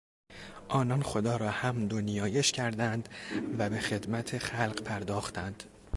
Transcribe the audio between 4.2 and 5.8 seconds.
خلق پرداختند.